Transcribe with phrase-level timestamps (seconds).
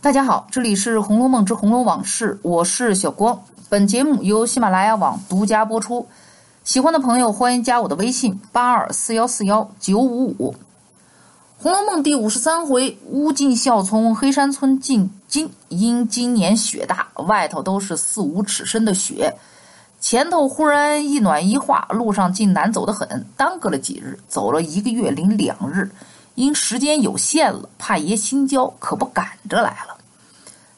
[0.00, 3.42] 大家好，这里是《红楼梦之红楼往事》，我是小光。
[3.68, 6.06] 本节目由喜马拉雅网独家播出。
[6.62, 10.54] 喜欢的朋友欢迎加我的微信：八二四幺四幺九五五。
[11.62, 19.34] 《红楼梦》第五十三回，乌进孝从黑山村进京，因今年雪大，外头都是四五尺深的雪。
[20.00, 25.90] 前头忽然一暖一化，路上竟难走得很，耽搁了几日，走了一个月零两日。
[26.38, 29.98] 因时间有限了，怕爷心焦，可不赶着来了。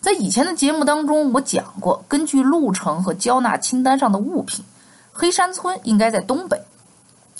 [0.00, 4.64] 在以前的节目当中，我讲过，根据路程和交纳清单上的物品，
[5.12, 6.62] 黑山村应该在东北。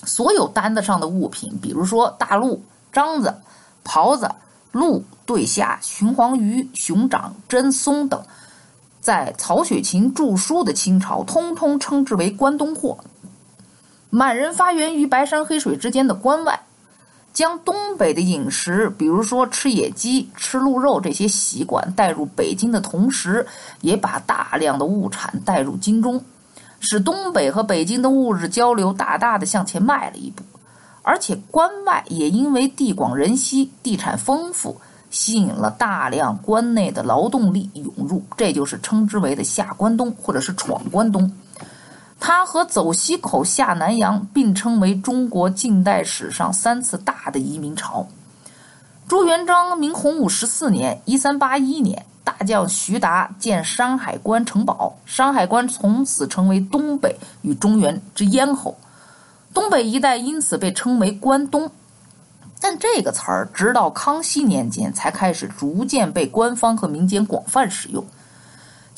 [0.05, 3.37] 所有单子上的物品，比如说大鹿、獐子、
[3.87, 4.31] 狍子、
[4.71, 8.23] 鹿、对虾、雄黄鱼、熊掌、真松等，
[9.01, 12.99] 在曹雪芹著书的清朝，通通称之为关东货。
[14.11, 16.61] 满人发源于白山黑水之间的关外。
[17.33, 23.47] 将东北的饮食，比如说吃野鸡、吃鹿肉这些习惯带入北京的同时，
[23.81, 26.23] 也把大量的物产带入京中，
[26.81, 30.43] 使东北和北京的物质交流大大的向前迈了一步。
[31.03, 34.79] 而且关外也因为地广人稀、地产丰富，
[35.09, 41.33] 吸引了大量关内的劳动力涌入，这就是称之为的下关东或者是闯关东。
[42.21, 48.07] 它和走西口下南洋并称为中国近代史上三次大的移民潮。
[49.09, 58.77] 朱元璋明洪武十四年（一三八一年），大将徐达建山海关城堡，山海关从此成为东北与中原之咽喉，
[59.53, 61.73] 东北一带因此被称为关东。
[62.61, 68.05] 但这个词儿直到康熙年间才开始逐渐被官方和民间广泛使用。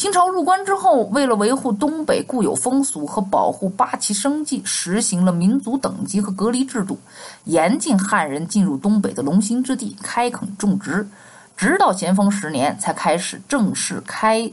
[0.02, 6.98] 清朝入关之后，为了维护东北固有风俗和保护八旗生计，实行了民族等级和隔离制度，
[7.44, 11.08] 严禁汉人进入东北的龙兴之地开垦种植，
[11.56, 14.50] 直到咸丰十年才开始正式开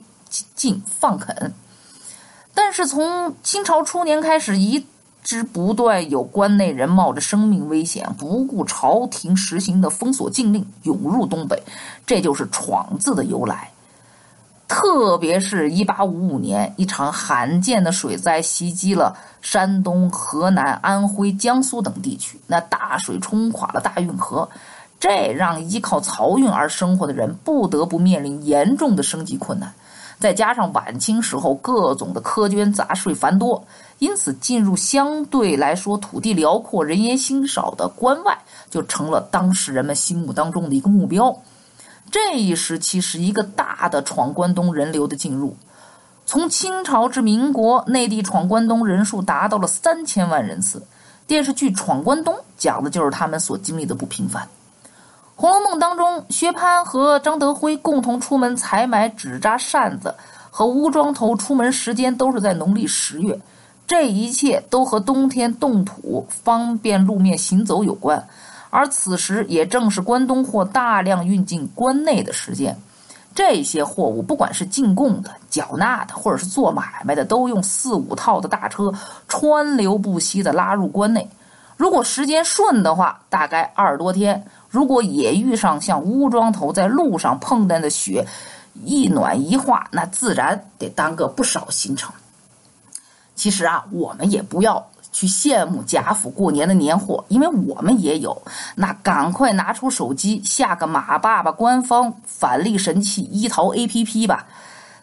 [0.54, 1.52] 禁放垦。
[2.54, 4.86] 但是从清朝初年开始，一
[5.24, 11.64] 直不断有关内人冒着生命危险，不顾朝廷实行的封锁禁令涌入东北，
[12.06, 13.72] 这就是“闯”字的由来。
[14.70, 24.48] 特别是1855年，一场罕见的水灾袭击了山东、河南、安徽、江苏等地区，那大水冲垮了大运河，
[25.00, 29.74] 这让依靠漕运而生活的人不得不面临严重的生计困难。
[30.20, 33.66] 再加上晚清时候各种的苛捐杂税繁多，
[33.98, 38.38] 因此进入相对来说土地辽阔、人烟稀少的关外，
[38.70, 41.36] 就成了当时人们心目当中的一个目标。
[42.12, 45.56] 这一时期是一个大的闯关东人流的进入，
[46.26, 50.86] 从清朝至民国，内地闯关东人数达到了三千万人次。
[51.28, 54.44] 电视剧《闯关东》讲的就是他们所经历的不平凡。
[55.36, 60.16] 《红楼梦》当中，薛蟠和张德辉共同出门采买纸扎扇子，
[60.50, 63.40] 和乌庄头出门时间都是在农历十月，
[63.86, 68.28] 这一切都和冬天冻土、方便路面行走有关。
[68.70, 72.78] 而此时也正是关东货大量运进关内的时间，
[73.34, 78.94] 这些货物不管是进贡的、缴纳的，或者是做买卖的，都用四五套的大车
[79.28, 81.28] 川流不息地拉入关内。
[81.78, 84.38] 如果时间顺的话，大概二十多天；
[84.70, 88.28] 如果也遇上像乌庄头在路上碰见的雪
[88.84, 92.12] 一暖一化，那自然得耽搁不少行程。
[93.36, 94.90] 其实啊，我们也不要。
[95.20, 98.42] 去羡慕贾府过年的年货，因为我们也有。
[98.76, 104.48] 那赶快拿出手机下个马爸爸官方返利神器一淘 APP 吧，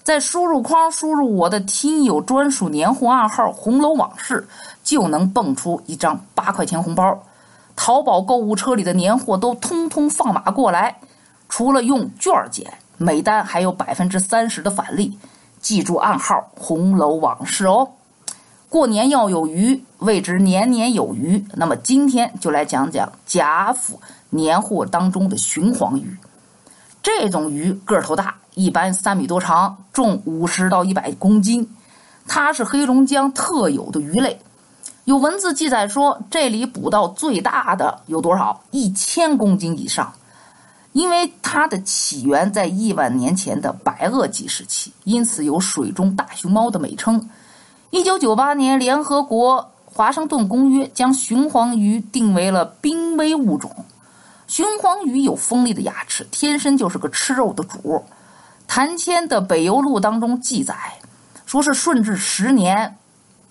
[0.03, 4.49] 在输入框输入我的听友专属年货暗号“红楼往事”，
[4.83, 7.23] 就能蹦出一张八块钱红包。
[7.77, 10.97] 淘宝购物车里的年货都通通放马过来，
[11.47, 15.19] 除了用券减，每单还有百分之三十的返利。
[15.61, 17.91] 记住暗号“红楼往事”哦。
[18.77, 21.43] 过年要有余，谓之年年有余。
[21.55, 23.99] 那么今天就来讲讲贾府
[24.29, 26.15] 年货当中的雄黄鱼。
[27.03, 31.67] 这种鱼个头大，一般三米多长，重五十到一百公斤。
[32.29, 34.39] 它是黑龙江特有的鱼类。
[35.07, 38.61] 有文字记载说，这里捕到最大的有多少？
[38.73, 40.13] 一千公斤以上。
[40.93, 47.27] 因为它的起源在亿万年前的白垩纪时期，因此有水中大熊猫的美称。
[47.91, 53.71] 一九九八年，联合国华盛顿公约将雄黄鱼定为了濒危物种。
[54.49, 58.05] 雄黄鱼有锋利的牙齿，天生就是个吃肉的主。
[58.67, 60.75] 谭谦的《北游录》当中记载，
[61.47, 62.97] 说是顺治十年，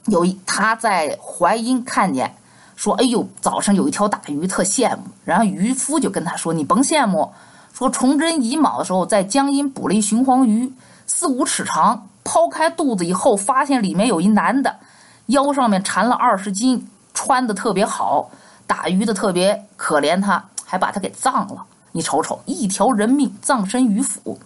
[0.08, 2.36] 有一他在淮阴看见，
[2.76, 7.32] 说：“哎呦，早上有一条大鱼，特羡慕。”然后渔夫就跟他说：“你甭羡慕，
[7.74, 10.74] 说崇祯乙卯的时候，在江阴捕了一雄黄鱼，
[11.08, 14.76] 四五尺长，剖开肚子以后，发现里面有一男的，
[15.28, 18.30] 腰上面缠了二十斤，穿的特别好，
[18.68, 21.64] 打鱼的特别可怜他，还把他给葬了。
[21.92, 24.38] 你瞅瞅，一条人命葬身鱼腹。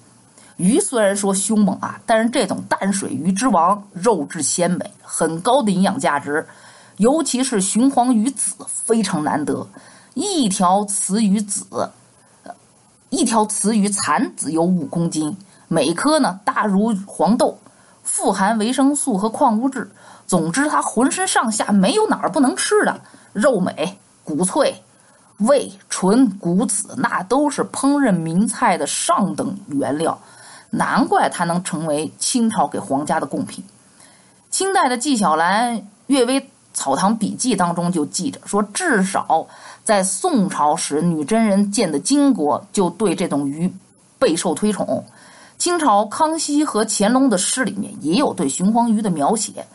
[0.58, 6.46] 鱼虽然说凶猛啊，但是这种淡水鱼之王，肉质鲜美，很高的营养价值，
[6.98, 9.66] 尤其是雄黄鱼子非常难得，
[10.16, 11.90] 一条雌鱼子。
[13.10, 15.36] 一条雌鱼产子有五公斤，
[15.68, 17.58] 每颗呢大如黄豆，
[18.12, 19.90] 富含维生素和矿物质。
[20.26, 23.02] 总之，它浑身上下没有哪儿不能吃的，
[23.34, 24.84] 肉美骨脆，
[25.38, 30.20] 味纯骨子，那都是烹饪名菜的上等原料。
[30.72, 33.64] 难怪它能成为清朝给皇家的贡品。
[34.50, 35.78] 清代的纪晓岚
[36.08, 39.48] 《阅微草堂笔记》当中就记着说，至少。
[39.84, 43.72] 在宋朝时，女真人建的金国就对这种鱼
[44.20, 45.04] 备受推崇。
[45.60, 49.68] 清朝康熙和乾隆的诗里面也有对雄黄鱼的描写。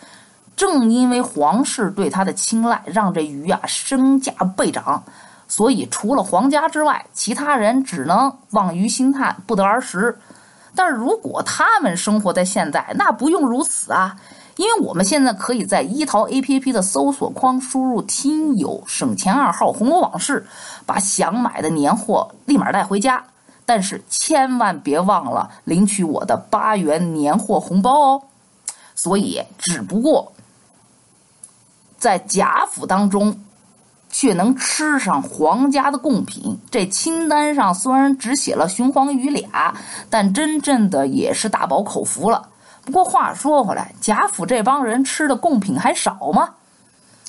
[0.57, 5.05] 正因为皇室对它的青睐，让这鱼啊身价倍涨，
[5.47, 10.17] 所以除了皇家之外，其他人只能望鱼兴叹，不得而食。
[10.75, 14.17] 但如果他们生活在现在，那不用如此啊。
[14.57, 20.47] 因为我们现在可以在一淘 APP 的搜索框输入“听友省钱二号红楼往事”，
[20.87, 23.23] 把想买的年货立马带回家。
[23.67, 28.23] 但是千万别忘了领取我的八元年货红包哦。
[28.95, 30.33] 所以，只不过
[31.99, 33.41] 在贾府当中，
[34.09, 36.59] 却能吃上皇家的贡品。
[36.71, 39.75] 这清单上虽然只写了雄黄鱼俩，
[40.09, 42.51] 但真正的也是大饱口福了。
[42.85, 46.51] 不过话说回来，贾府这帮人吃的贡品还少吗？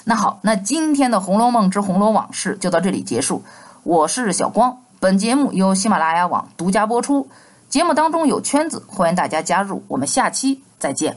[0.04, 3.42] 那好，那今天的《红楼梦之红楼往事》就到这里结束。
[3.82, 7.28] 我是小光，本节目由喜马拉雅网独家播出。
[7.70, 9.84] 节目当中有圈子，欢迎大家加入。
[9.88, 11.16] 我们下期再见。